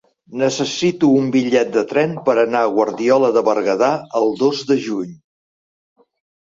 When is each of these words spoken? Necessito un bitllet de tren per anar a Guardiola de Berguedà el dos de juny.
Necessito 0.43 1.09
un 1.17 1.27
bitllet 1.35 1.69
de 1.75 1.83
tren 1.91 2.17
per 2.31 2.35
anar 2.45 2.63
a 2.69 2.73
Guardiola 2.79 3.31
de 3.39 3.47
Berguedà 3.53 3.93
el 4.25 4.37
dos 4.45 4.67
de 4.75 4.83
juny. 4.91 5.17